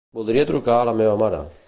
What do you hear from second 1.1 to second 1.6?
mare.